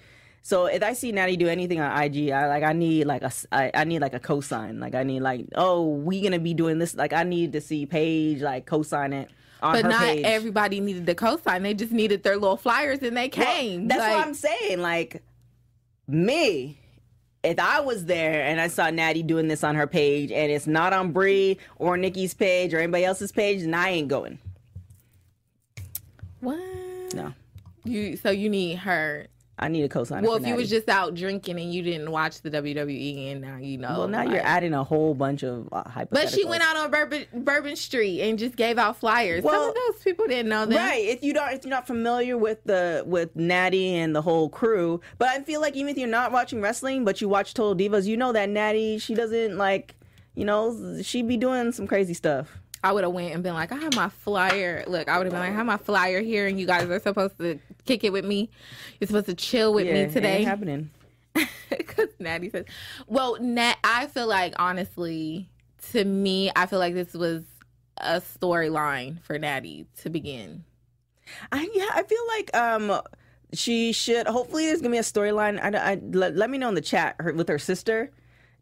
[0.47, 3.31] So if I see Natty do anything on IG, I like I need like a
[3.51, 4.79] I, I need like a cosign.
[4.79, 6.95] Like I need like oh we gonna be doing this.
[6.95, 9.29] Like I need to see Paige like cosign it
[9.61, 10.23] on but not page.
[10.23, 13.99] everybody needed the cosign they just needed their little flyers and they Well, came that's
[13.99, 14.81] Like, what I'm saying.
[14.81, 15.21] Like
[16.07, 16.79] me,
[17.43, 20.65] if I was there and I saw Natty doing this on her page and it's
[20.65, 24.39] not on Bree or Nikki's page or anybody else's page, then I ain't going.
[26.39, 26.57] what
[27.13, 27.33] No,
[27.83, 29.27] You so you need her.
[29.59, 30.21] I need a cosign.
[30.21, 33.57] Well, if you was just out drinking and you didn't watch the WWE, and now
[33.57, 33.99] you know.
[33.99, 36.07] well, now you're adding a whole bunch of uh, hypotheticals.
[36.11, 39.41] But she went out on Bourbon, Bourbon Street and just gave out flyers.
[39.43, 40.75] Some Well, of those people didn't know that.
[40.89, 41.05] Right.
[41.05, 45.01] If you don't, if you're not familiar with the with Natty and the whole crew,
[45.17, 48.05] but I feel like even if you're not watching wrestling, but you watch Total Divas,
[48.05, 49.95] you know that Natty, she doesn't like,
[50.35, 52.56] you know, she'd be doing some crazy stuff.
[52.83, 54.83] I would have went and been like, I have my flyer.
[54.87, 56.99] Look, I would have been like, I have my flyer here, and you guys are
[56.99, 58.49] supposed to kick it with me.
[58.99, 60.37] You're supposed to chill with yeah, me today.
[60.37, 60.89] ain't happening.
[61.69, 62.65] Because Natty says,
[63.07, 65.49] well, Nat, I feel like honestly,
[65.91, 67.43] to me, I feel like this was
[67.97, 70.63] a storyline for Natty to begin.
[71.51, 73.01] I, yeah, I feel like um
[73.53, 74.27] she should.
[74.27, 75.59] Hopefully, there's gonna be a storyline.
[75.61, 78.11] I, I let, let me know in the chat her, with her sister,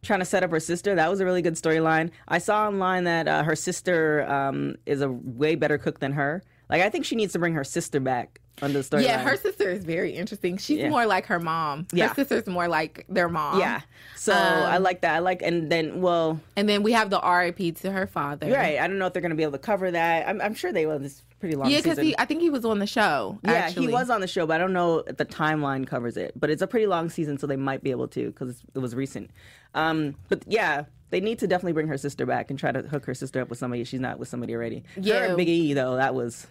[0.06, 0.96] trying to set up her sister.
[0.96, 2.12] That was a really good storyline.
[2.28, 6.44] I saw online that uh, her sister um is a way better cook than her.
[6.70, 9.04] Like, I think she needs to bring her sister back on the storyline.
[9.04, 10.58] Yeah, her sister is very interesting.
[10.58, 10.90] She's Yeah.
[10.90, 11.82] more like her mom.
[11.92, 12.14] Her Yeah.
[12.14, 13.60] sister's more like their mom.
[13.60, 13.82] Yeah.
[14.16, 15.16] So Um, I like that.
[15.16, 18.48] I like, and then well, And then we have the RIP to her father.
[18.50, 18.80] right.
[18.80, 20.28] I don't know if they're gonna be able to cover that.
[20.28, 20.98] I'm, I'm sure they will.
[20.98, 21.70] This is pretty long.
[21.70, 23.38] Yeah, because I think he was on the show.
[23.44, 23.88] Yeah, actually.
[23.88, 26.32] he was on the show, but I don't know if the timeline covers it.
[26.40, 28.96] But it's a pretty long season, so they might be able to because it was
[28.96, 29.30] recent.
[29.76, 33.06] Um, but yeah, they need to definitely bring her sister back and try to hook
[33.06, 34.84] her sister up with somebody if she's not with somebody already.
[35.00, 35.20] Yeah.
[35.20, 36.48] her and Big E though, that was.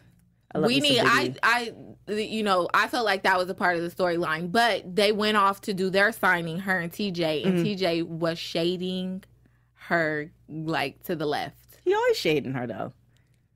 [0.54, 1.34] I love we need I.
[1.42, 1.72] I
[2.12, 5.36] you know I felt like that was a part of the storyline, but they went
[5.36, 7.84] off to do their signing, her and TJ, and Mm-hmm.
[7.84, 9.24] TJ was shading
[9.88, 11.78] her like to the left.
[11.82, 12.92] He always shading her though.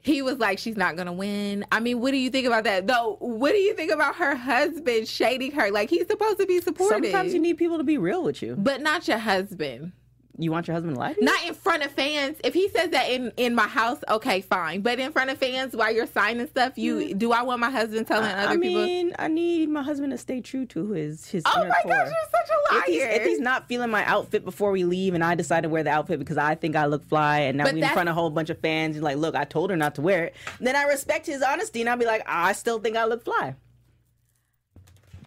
[0.09, 2.87] He was like, "She's not gonna win." I mean, what do you think about that?
[2.87, 5.71] Though, what do you think about her husband shading her?
[5.71, 8.57] Like he's supposed to be supportive, Sometimes you need people to be real with you.
[8.57, 9.93] but not your husband.
[10.41, 11.25] You want your husband to lie to you?
[11.27, 12.39] Not in front of fans.
[12.45, 14.83] If he says that in in my house, okay, fine.
[14.83, 18.07] But in front of fans while you're signing stuff, you do I want my husband
[18.07, 18.59] telling other Mm.
[18.59, 18.83] I people?
[18.85, 21.43] mean, I need my husband to stay true to his his.
[21.47, 21.91] Oh my core.
[21.93, 22.83] gosh, you're such a liar.
[22.83, 25.69] If he's, if he's not feeling my outfit before we leave, and I decide to
[25.69, 28.09] wear the outfit because I think I look fly, and now But we in front
[28.09, 30.25] of a whole bunch of fans, and like, look, I told her not to wear
[30.27, 30.37] it.
[30.61, 33.57] Then I respect his honesty, and I'll be like, I still think I look fly.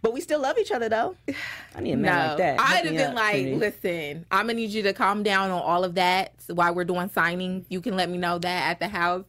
[0.01, 1.15] But we still love each other though.
[1.75, 2.59] I need a man like that.
[2.59, 5.95] I'd have been like, listen, I'm gonna need you to calm down on all of
[5.95, 7.65] that so while we're doing signings.
[7.69, 9.25] You can let me know that at the house.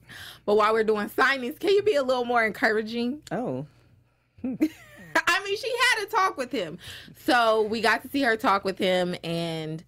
[0.47, 3.23] But while we're doing signings, can you be a little more encouraging?
[3.31, 3.67] Oh,
[4.45, 6.79] I mean, she had a talk with him.
[7.25, 9.85] So we got to see her talk with him and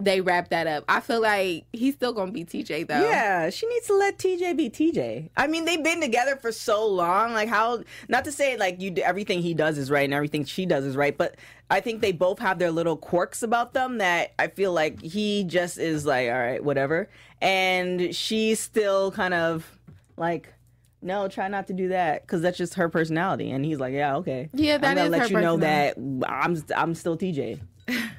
[0.00, 0.84] they wrap that up.
[0.88, 3.02] I feel like he's still gonna be TJ though.
[3.02, 5.30] Yeah, she needs to let TJ be TJ.
[5.36, 7.32] I mean, they've been together for so long.
[7.32, 7.82] Like how?
[8.08, 10.96] Not to say like you everything he does is right and everything she does is
[10.96, 11.34] right, but
[11.68, 15.42] I think they both have their little quirks about them that I feel like he
[15.42, 17.08] just is like, all right, whatever,
[17.42, 19.78] and she's still kind of
[20.16, 20.52] like.
[21.00, 23.52] No, try not to do that because that's just her personality.
[23.52, 24.48] And he's like, "Yeah, okay.
[24.52, 27.60] Yeah, that I'm gonna is let you know that I'm I'm still TJ.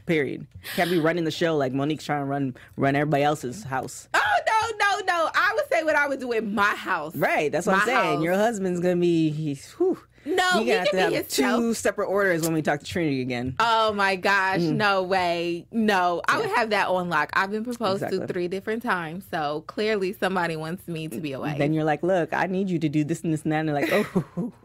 [0.05, 0.47] Period.
[0.75, 4.09] Can't be running the show like Monique's trying to run run everybody else's house.
[4.13, 5.29] Oh no, no, no.
[5.33, 7.15] I would say what I would do in my house.
[7.15, 8.15] Right, that's what I'm saying.
[8.15, 8.23] house.
[8.23, 9.97] Your husband's gonna be he's whew.
[10.25, 11.59] No, you he have can to be have himself.
[11.59, 13.55] two separate orders when we talk to Trinity again.
[13.57, 14.75] Oh my gosh, mm.
[14.75, 15.65] no way.
[15.71, 17.29] No, I would have that on lock.
[17.33, 18.19] I've been proposed Exactly.
[18.19, 21.55] to three different times, so clearly somebody wants me to be away.
[21.57, 23.59] then you're like, look, I need you to do this and this and that.
[23.61, 24.15] And they're like,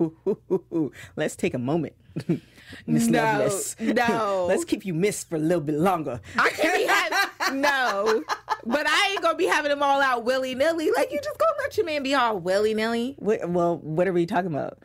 [0.00, 1.94] oh, let's take a moment,
[2.86, 3.76] Miss No, Loveless.
[3.80, 4.44] no.
[4.48, 6.20] let's keep you missed for a little bit longer.
[6.38, 8.24] I can't be having no,
[8.64, 10.90] but I ain't gonna be having them all out willy nilly.
[10.96, 13.16] Like you just gonna let your man be all willy nilly.
[13.18, 14.78] Well, what are we talking about?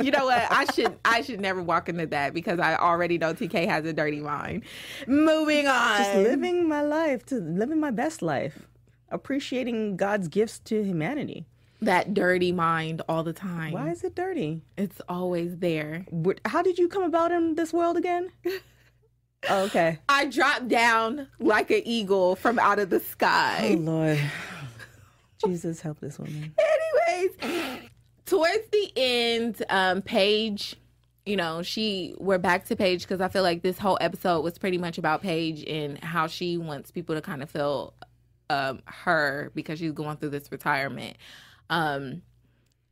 [0.00, 0.46] You know what?
[0.50, 3.94] I should I should never walk into that because I already know TK has a
[3.94, 4.64] dirty mind.
[5.06, 5.98] Moving on.
[5.98, 8.66] Just living my life to living my best life,
[9.10, 11.46] appreciating God's gifts to humanity.
[11.84, 13.72] That dirty mind all the time.
[13.72, 14.62] Why is it dirty?
[14.76, 16.06] It's always there.
[16.44, 18.30] How did you come about in this world again?
[19.48, 19.98] Oh, okay.
[20.08, 23.76] I dropped down like an eagle from out of the sky.
[23.76, 23.80] Oh.
[23.80, 24.18] Lord,
[25.44, 26.54] Jesus help this woman.
[27.08, 27.88] Anyways,
[28.26, 30.76] towards the end, um, Paige,
[31.26, 34.58] you know, she we're back to Paige because I feel like this whole episode was
[34.58, 37.94] pretty much about Paige and how she wants people to kind of feel
[38.50, 41.16] um her because she's going through this retirement.
[41.70, 42.22] Um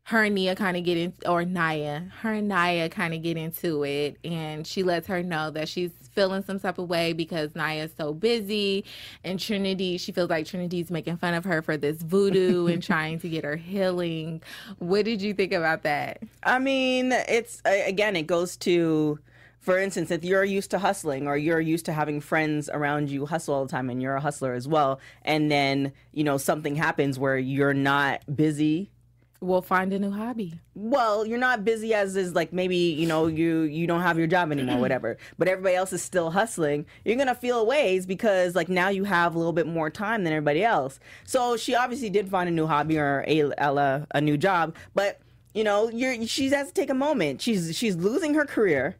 [0.07, 3.37] her and Nia kind of get in, or Naya, her and Naya kind of get
[3.37, 7.55] into it, and she lets her know that she's feeling some type of way because
[7.55, 8.83] Naya's so busy,
[9.23, 13.19] and Trinity, she feels like Trinity's making fun of her for this voodoo and trying
[13.19, 14.41] to get her healing.
[14.79, 16.21] What did you think about that?
[16.43, 19.19] I mean, it's again, it goes to,
[19.63, 23.25] for instance, if you're used to hustling or you're used to having friends around you
[23.25, 26.75] hustle all the time, and you're a hustler as well, and then you know something
[26.75, 28.91] happens where you're not busy
[29.39, 30.53] We'll find a new hobby.
[30.73, 34.27] well you're not busy as is like maybe you know you you don't have your
[34.27, 38.69] job anymore whatever but everybody else is still hustling you're gonna feel ways because like
[38.69, 40.97] now you have a little bit more time than everybody else.
[41.25, 45.19] So she obviously did find a new hobby or a a, a new job but
[45.53, 47.41] you know you're she has to take a moment.
[47.41, 48.95] She's she's losing her career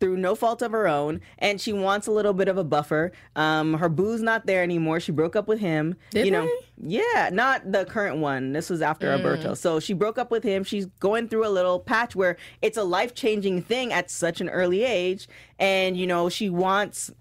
[0.00, 3.12] through no fault of her own, and she wants a little bit of a buffer.
[3.36, 4.98] Um, her boo's not there anymore.
[4.98, 5.94] She broke up with him.
[6.10, 6.98] Did you know, they?
[6.98, 8.52] yeah, not the current one.
[8.52, 9.54] This was after Alberto.
[9.54, 10.64] So she broke up with him.
[10.64, 14.48] She's going through a little patch where it's a life changing thing at such an
[14.48, 17.12] early age, and you know she wants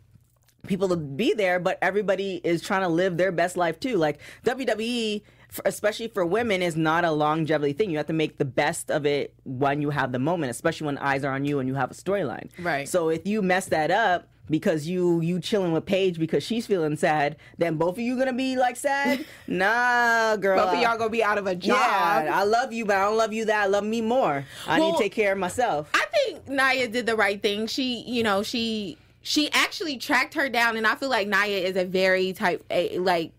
[0.67, 3.97] people to be there, but everybody is trying to live their best life too.
[3.97, 7.89] Like WWE, f- especially for women, is not a longevity thing.
[7.89, 10.97] You have to make the best of it when you have the moment, especially when
[10.97, 12.49] eyes are on you and you have a storyline.
[12.59, 12.87] Right.
[12.87, 16.95] So if you mess that up because you you chilling with Paige because she's feeling
[16.95, 19.25] sad, then both of you gonna be like sad.
[19.47, 20.65] nah, girl.
[20.65, 21.77] Both of y'all gonna be out of a job.
[21.77, 23.63] Yeah, I love you, but I don't love you that.
[23.63, 24.45] I love me more.
[24.67, 25.89] I need to take care of myself.
[25.93, 27.67] I think Naya did the right thing.
[27.67, 31.75] She, you know, she she actually tracked her down, and I feel like Naya is
[31.75, 33.33] a very type a, like.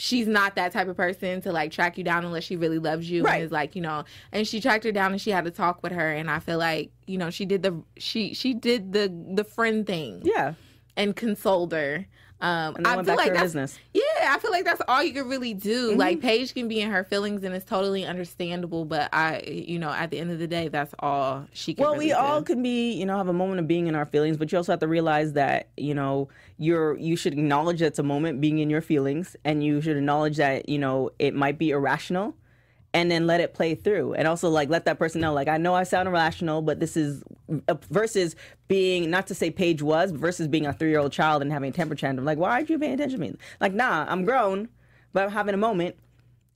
[0.00, 3.10] She's not that type of person to like track you down unless she really loves
[3.10, 3.34] you Right.
[3.36, 4.04] and is like you know.
[4.32, 6.58] And she tracked her down and she had to talk with her, and I feel
[6.58, 10.54] like you know she did the she she did the the friend thing yeah.
[10.96, 12.06] and consoled her.
[12.42, 13.78] Um, And then I went feel back like that's business.
[13.92, 15.94] yeah, I feel like that's all you can really do.
[15.94, 19.90] Like Paige can be in her feelings and it's totally understandable, but I, you know,
[19.90, 21.82] at the end of the day, that's all she can.
[21.82, 22.16] Well, really we do.
[22.16, 24.56] all can be, you know, have a moment of being in our feelings, but you
[24.58, 28.40] also have to realize that, you know, you're you should acknowledge that it's a moment
[28.40, 32.34] being in your feelings, and you should acknowledge that, you know, it might be irrational,
[32.92, 35.58] and then let it play through, and also like let that person know, like I
[35.58, 37.22] know I sound irrational, but this is
[37.68, 38.34] uh, versus
[38.68, 41.70] being not to say Paige was, versus being a three year old child and having
[41.70, 42.24] a temper tantrum.
[42.24, 43.36] Like, why aren't you paying attention to me?
[43.60, 44.68] Like, nah, I'm grown,
[45.12, 45.96] but I'm having a moment,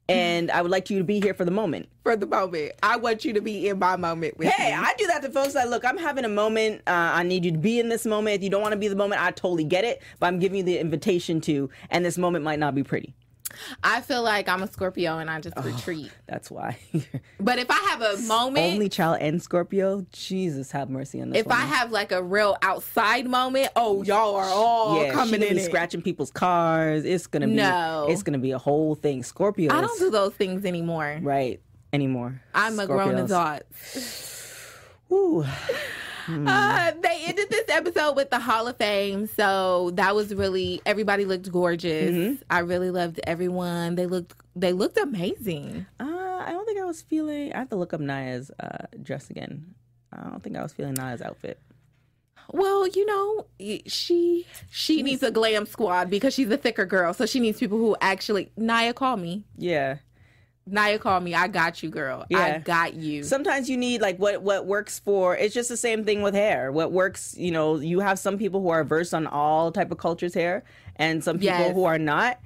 [0.09, 1.89] and I would like you to be here for the moment.
[2.03, 2.73] for the moment.
[2.83, 4.77] I want you to be in my moment with Hey, me.
[4.77, 5.55] I do that to folks.
[5.55, 6.83] Like, look, I'm having a moment.
[6.87, 8.35] Uh, I need you to be in this moment.
[8.37, 10.03] If you don't want to be the moment, I totally get it.
[10.19, 13.15] But I'm giving you the invitation to, and this moment might not be pretty.
[13.83, 16.11] I feel like I'm a Scorpio and I just oh, retreat.
[16.27, 16.79] That's why.
[17.41, 20.07] But if I have a moment, Only child and Scorpio.
[20.13, 21.41] Jesus, have mercy on this.
[21.41, 25.59] if I have like a real outside moment, oh, y'all are all yeah, coming in.
[25.61, 27.05] scratching people's cars.
[27.05, 28.07] It's gonna be No.
[28.09, 29.23] It's gonna be a whole thing.
[29.23, 29.73] Scorpio.
[29.73, 31.19] I don't do those things anymore.
[31.23, 31.61] right
[31.93, 32.41] anymore.
[32.55, 33.63] I'm a grown adult.
[35.13, 35.45] Ooh.
[36.29, 41.25] Uh, they ended this episode with the Hall of Fame, so that was really everybody
[41.25, 42.11] looked gorgeous.
[42.11, 42.43] Mm-hmm.
[42.51, 43.95] I really loved everyone.
[43.95, 45.87] They looked they looked amazing.
[46.01, 46.05] Uh,
[46.47, 47.53] I don't think I was feeling.
[47.53, 49.75] I have to look up Naya's uh, dress again.
[50.13, 51.61] I don't think I was feeling Naya's outfit.
[52.53, 53.47] Well, you know,
[53.87, 57.79] she she needs a glam squad because she's a thicker girl, so she needs people
[57.79, 58.51] who actually.
[58.57, 59.45] Naya, call me.
[59.57, 59.97] Yeah.
[60.67, 61.35] Nia, call me.
[61.35, 62.25] I got you, girl.
[62.35, 63.23] I got you.
[63.23, 65.37] Sometimes you need like what what works for.
[65.37, 66.73] It's just the same thing with hair.
[66.73, 69.99] What works, you know, you have some people who are versed on all type of
[69.99, 70.65] cultures hair,
[70.97, 71.75] and some people Yes.
[71.75, 72.39] who are not.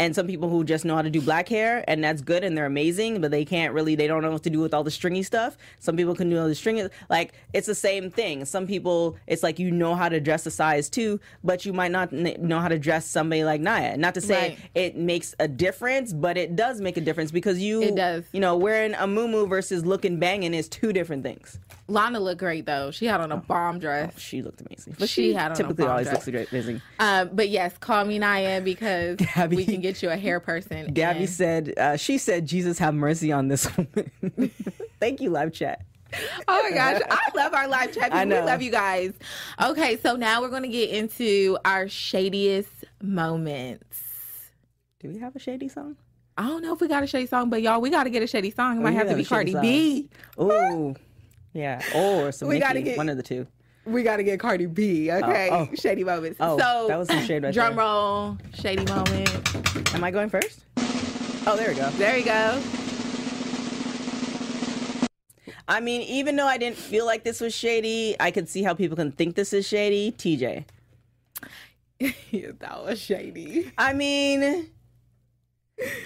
[0.00, 2.58] And some people who just know how to do black hair, and that's good, and
[2.58, 4.90] they're amazing, but they can't really, they don't know what to do with all the
[4.90, 5.56] stringy stuff.
[5.78, 8.44] Some people can do all the stringy, like it's the same thing.
[8.44, 11.92] Some people, it's like you know how to dress a size two, but you might
[11.92, 13.96] not know how to dress somebody like Nia.
[13.96, 14.58] Not to say Right.
[14.74, 18.24] it makes a difference, but it does make a difference because you, It does.
[18.32, 21.60] you know, wearing a muumuu versus looking banging is two different things.
[21.86, 22.90] Lana looked great though.
[22.90, 24.18] She had on a bomb dress.
[24.18, 24.96] She looked amazing.
[24.98, 26.26] But she had on a typically always dress.
[26.26, 26.80] looks great, amazing.
[26.98, 29.18] Um, but yes, call me Nia because
[29.50, 30.92] we can get you a hair person.
[30.94, 34.10] Gabby and- said, uh, she said, Jesus have mercy on this woman.
[35.00, 35.82] Thank you, live chat.
[36.46, 38.12] Oh my gosh, I love our live chat.
[38.12, 38.40] I people.
[38.40, 39.12] We love you guys.
[39.62, 44.00] Okay, so now we're going to get into our shadiest moments.
[45.00, 45.96] Do we have a shady song?
[46.38, 48.22] I don't know if we got a shady song, but y'all, we got to get
[48.22, 48.78] a shady song.
[48.78, 50.08] It might we have to be Cardi B.
[50.38, 50.94] Oh,
[51.52, 51.82] yeah.
[51.94, 53.46] Or some We Nicki, gotta get- one of the two.
[53.86, 55.10] We got to get Cardi B.
[55.10, 55.68] Okay, oh.
[55.74, 56.38] shady moments.
[56.40, 57.84] Oh, so that was some shade right drum there.
[57.84, 59.53] roll, shady moment.
[59.94, 60.64] Am I going first?
[61.46, 61.90] Oh, there we go.
[61.90, 62.60] There you go.
[65.66, 68.74] I mean, even though I didn't feel like this was shady, I could see how
[68.74, 70.12] people can think this is shady.
[70.12, 70.64] TJ.
[72.58, 73.72] that was shady.
[73.78, 74.68] I mean,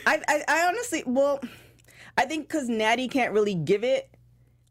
[0.07, 1.41] I, I, I honestly, well,
[2.17, 4.09] I think because Natty can't really give it.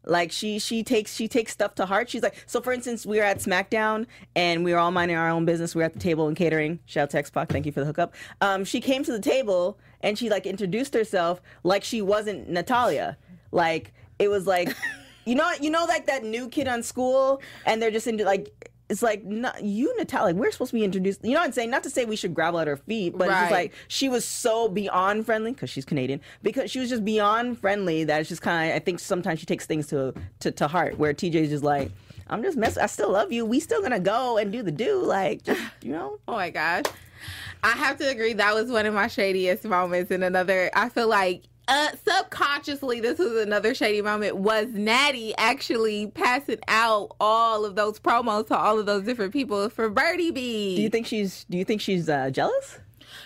[0.08, 2.10] Like she, she takes, she takes stuff to heart.
[2.10, 5.28] She's like, so for instance, we were at SmackDown and we were all minding our
[5.28, 5.74] own business.
[5.74, 6.80] We were at the table and catering.
[6.86, 8.14] Shout out to X Pac, thank you for the hookup.
[8.40, 13.16] Um, she came to the table and she like introduced herself like she wasn't Natalya.
[13.52, 14.74] Like it was like,
[15.24, 18.72] you know, you know, like that new kid on school, and they're just into like.
[18.88, 20.34] It's like not, you, Natalya.
[20.34, 21.22] We're supposed to be introduced.
[21.22, 21.70] You know what I'm saying?
[21.70, 24.24] Not to say we should gravel at her feet, but it's just like she was
[24.24, 26.20] so beyond friendly because she's Canadian.
[26.42, 28.76] Because she was just beyond friendly that it's just kind of.
[28.76, 30.98] I think sometimes she takes things to to, to heart.
[30.98, 31.90] Where TJ's just like,
[32.28, 32.82] I'm just messing.
[32.82, 33.44] I still love you.
[33.44, 35.02] We still gonna go and do the do.
[35.02, 36.18] Like, just you know.
[36.28, 36.84] Oh my gosh.
[37.62, 41.08] I have to agree that was one of my shadiest moments and another I feel
[41.08, 47.76] like uh, subconsciously this was another shady moment was Natty actually passing out all of
[47.76, 50.76] those promos to all of those different people for Birdiebee.
[50.76, 51.44] Do you think she's?
[51.50, 52.78] Do you think she's uh, jealous?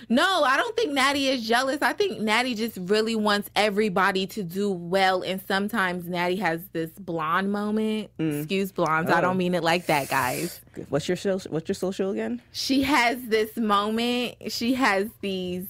[0.08, 1.78] No, I don't think Natty is jealous.
[1.80, 5.22] I think Natty just really wants everybody to do well.
[5.22, 8.10] And sometimes Natty has this blonde moment.
[8.18, 9.10] Excuse blondes.
[9.10, 9.20] I Oh.
[9.22, 10.60] don't mean it like that, guys.
[10.88, 12.42] What's your social, What's your social again?
[12.52, 14.36] She has this moment.
[14.48, 15.66] She has these.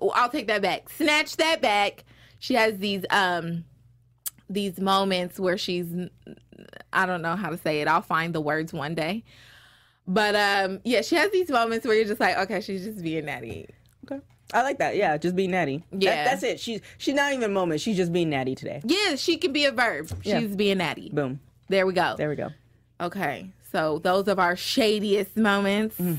[0.00, 0.88] I'll take that back.
[0.90, 2.04] Snatch that back.
[2.38, 3.64] She has these um
[4.48, 5.86] these moments where she's
[6.92, 7.88] I don't know how to say it.
[7.88, 9.24] I'll find the words one day.
[10.06, 13.24] But um yeah, she has these moments where you're just like, okay, she's just being
[13.24, 13.68] natty.
[14.04, 14.22] Okay.
[14.54, 14.96] I like that.
[14.96, 15.82] Yeah, just being natty.
[15.92, 16.24] That- Yeah.
[16.24, 16.60] that's it.
[16.60, 17.80] She's she's not even a moment.
[17.80, 18.82] She's just being natty today.
[18.84, 20.08] Yeah, she can be a verb.
[20.22, 20.40] She's Yeah.
[20.46, 21.10] being natty.
[21.12, 21.40] Boom.
[21.68, 22.14] There we go.
[22.16, 22.50] There we go.
[23.00, 23.50] Okay.
[23.72, 25.98] So those of our shadiest moments.
[25.98, 26.18] Mm.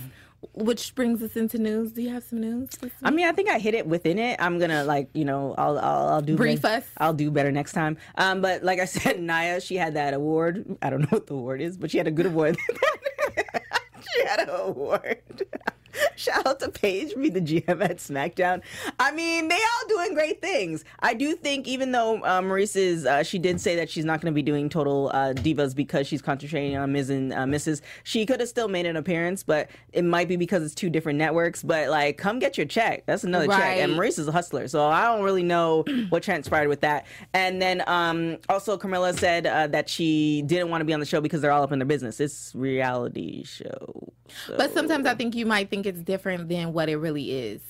[0.53, 1.91] Which brings us into news.
[1.91, 2.69] Do you have some news?
[3.03, 4.39] I mean, I think I hit it within it.
[4.39, 6.85] I'm gonna like, you know, I'll I'll, I'll do Brief better- us.
[6.97, 7.97] I'll do better next time.
[8.15, 10.77] Um, but like I said, Nia, she had that award.
[10.81, 12.55] I don't know what the award is, but she had a good award.
[14.13, 15.21] she had an award.
[16.27, 18.61] Shout out to Paige, be the GM at SmackDown.
[18.99, 20.83] I mean, they all doing great things.
[20.99, 24.19] I do think, even though uh, Maryse is, uh, she did say that she's not
[24.19, 27.81] going to be doing Total uh, Divas because she's concentrating on Miz and uh, Mrs.
[28.03, 31.19] She could have still made an appearance, but it might be because it's two different
[31.19, 31.61] networks.
[31.61, 33.05] But like, come get your check.
[33.05, 33.77] That's another check.
[33.77, 34.09] And Right.
[34.09, 37.05] Maryse is a hustler, so I don't really know what transpired with that.
[37.35, 41.05] And then um, also, Carmella said uh, that she didn't want to be on the
[41.05, 42.19] show because they're all up in their business.
[42.19, 44.11] It's reality show.
[44.45, 47.61] So, But sometimes I think you might think it's different than what it really is.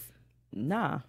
[0.54, 1.00] nah.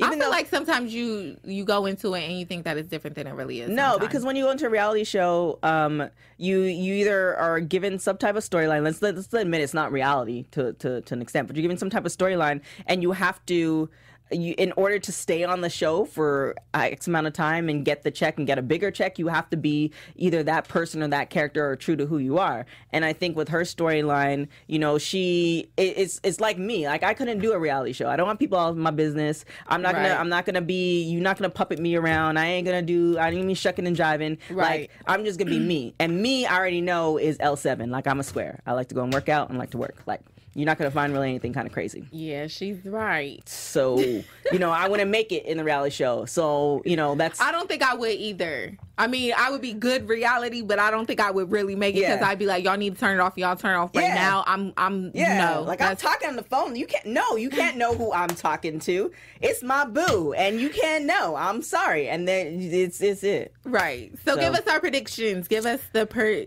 [0.00, 3.16] I feel like sometimes you you go into it and you think that it's different
[3.16, 3.68] than it really is.
[3.68, 3.98] No, sometimes.
[4.00, 8.16] because when you go into a reality show, um, you you either are given some
[8.16, 8.84] type of storyline.
[8.84, 11.90] Let's let's admit it's not reality to, to to an extent, but you're given some
[11.90, 13.90] type of storyline, and you have to.
[14.30, 17.84] You, in order to stay on the show for uh, X amount of time and
[17.84, 21.02] get the check and get a bigger check, you have to be either that person
[21.02, 22.66] or that character or true to who you are.
[22.92, 26.86] And I think with her storyline, you know, she it, it's it's like me.
[26.86, 28.08] Like I couldn't do a reality show.
[28.08, 29.44] I don't want people all in my business.
[29.66, 32.38] I'm not gonna I'm not gonna be you're not gonna puppet me around.
[32.38, 34.38] I ain't gonna do I ain't gonna be shucking and jiving.
[34.50, 34.80] Right.
[34.80, 35.94] Like I'm just gonna be me.
[35.98, 37.90] And me I already know is L seven.
[37.90, 38.60] Like I'm a square.
[38.66, 40.02] I like to go and work out and like to work.
[40.06, 40.20] Like
[40.54, 42.06] you're not gonna find really anything kind of crazy.
[42.10, 43.46] yeah, she's right.
[43.48, 46.24] So, you know, I wouldn't make it in the reality show.
[46.24, 48.76] So, you know, that's I don't think I would either.
[49.00, 51.94] I mean, I would be good reality, but I don't think I would really make
[51.94, 52.28] it because Yeah.
[52.28, 53.34] I'd be like, y'all need to turn it off.
[53.36, 54.14] Y'all turn it off right Yeah.
[54.14, 54.42] now.
[54.46, 55.62] I'm, I'm, Yeah, no.
[55.62, 56.74] like I'm talking on the phone.
[56.74, 59.12] You can't no, you can't know who I'm talking to.
[59.40, 61.36] It's my boo, and you can't know.
[61.36, 63.52] I'm sorry, and then it's it's it.
[63.64, 64.10] right.
[64.24, 65.46] So, So- give us our predictions.
[65.46, 66.46] Give us the per.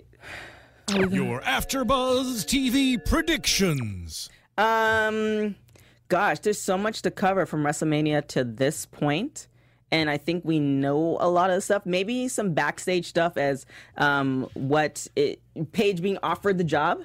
[0.95, 4.29] Your AfterBuzz TV predictions.
[4.57, 5.55] Um,
[6.09, 9.47] gosh, there's so much to cover from WrestleMania to this point,
[9.91, 11.85] and I think we know a lot of stuff.
[11.85, 13.65] Maybe some backstage stuff as
[13.97, 16.99] um what it Paige being offered the job.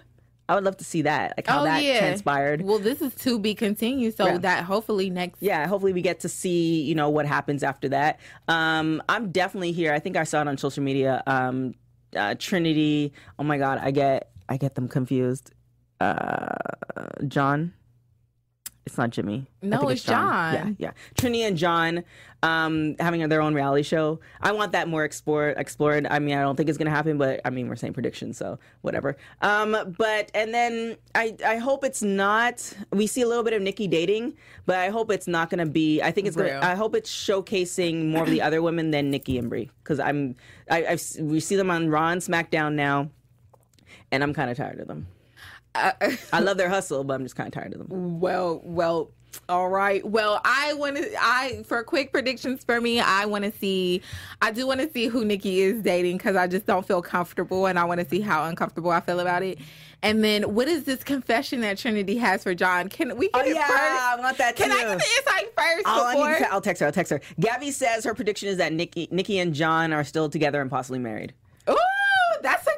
[0.48, 2.62] I would love to see that, like how oh that yeah, transpired.
[2.62, 4.38] Well, this is to be continued, so Yeah.
[4.38, 5.42] that hopefully next.
[5.42, 8.18] yeah, hopefully we get to see, you know, what happens after that.
[8.48, 9.92] Um, I'm definitely here.
[9.92, 11.22] I think I saw it on social media.
[11.26, 11.74] Um,
[12.16, 13.12] uh, Trinity.
[13.38, 15.52] Oh my God, I get I get them confused.
[16.00, 16.54] Uh,
[17.26, 17.72] John.
[18.86, 19.46] It's not Jimmy.
[19.62, 20.54] No, think it's John.
[20.54, 20.90] Yeah, yeah.
[21.16, 22.04] Trinity and John
[22.44, 24.20] um, having their own reality show.
[24.40, 25.56] I want that more explored.
[25.58, 26.06] Explored.
[26.08, 28.60] I mean, I don't think it's gonna happen, but I mean, we're saying predictions, so
[28.82, 29.16] whatever.
[29.42, 32.72] Um, but and then I I hope it's not.
[32.92, 36.00] We see a little bit of Nikki dating, but I hope it's not gonna be.
[36.00, 36.60] I think it's gonna.
[36.62, 40.36] I hope it's showcasing more of the other women than Nikki and Brie because I'm.
[40.70, 43.10] I, I've we see them on Raw and SmackDown now,
[44.12, 45.08] and I'm kind of tired of them.
[46.32, 48.20] I love their hustle, but I'm just kind of tired of them.
[48.20, 49.10] Well, well,
[49.48, 50.04] all right.
[50.04, 51.14] Well, I want to.
[51.20, 54.00] I for quick predictions for me, I want to see.
[54.42, 57.66] I do want to see who Nikki is dating because I just don't feel comfortable,
[57.66, 59.58] and I want to see how uncomfortable I feel about it.
[60.02, 62.88] And then, what is this confession that Trinity has for John?
[62.88, 63.80] Can we get Oh, yeah, first?
[63.80, 64.80] I want that Can I too.
[64.80, 66.30] get the insight first I'll, I before?
[66.32, 66.86] need to- I'll text her.
[66.86, 67.20] I'll text her.
[67.40, 70.98] Gabby says her prediction is that Nikki, Nikki and John are still together and possibly
[70.98, 71.32] married.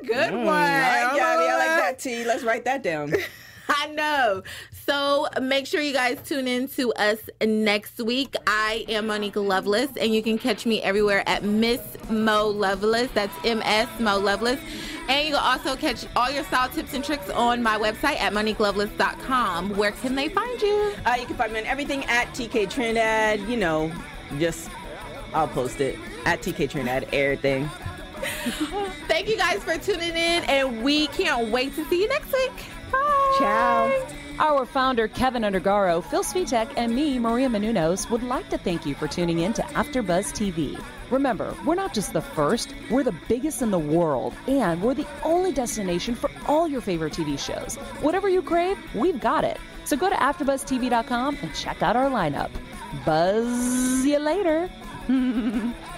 [0.05, 0.47] Ooh, that's a good one.
[0.47, 2.25] All right, Gabby, I like that T.
[2.25, 3.15] Let's write that down.
[3.69, 4.43] I know.
[4.87, 8.35] So make sure you guys tune in to us next week.
[8.47, 13.11] I am Monique Lovelace, and you can catch me everywhere at Miss Mo Lovelace.
[13.13, 14.61] That's M S Mo Lovelace.
[15.09, 18.33] And you can also catch all your style tips and tricks on my website at
[18.33, 19.77] moniquelovelace.com.
[19.77, 20.95] Where can they find you?
[21.07, 23.41] Uh, you can find me on everything at TK Trinidad.
[23.49, 23.93] You know,
[24.39, 24.71] just
[25.33, 27.09] I'll post it at TK Trinidad.
[27.13, 27.69] Everything.
[29.09, 32.53] Thank you guys for tuning in, and we can't wait to see you next week.
[32.91, 33.37] Bye.
[33.39, 34.07] Ciao.
[34.41, 38.95] Our founder, Kevin Undergaro, Phil Svitek, and me, Maria Menounos, would like to thank you
[38.95, 40.81] for tuning in to AfterBuzz TV.
[41.11, 45.07] Remember, we're not just the first, we're the biggest in the world, and we're the
[45.25, 47.77] only destination for all your favorite TV shows.
[48.01, 49.59] Whatever you crave, we've got it.
[49.85, 52.51] So go to AfterBuzzTV.com and check out our lineup.
[53.05, 54.71] Buzz you later.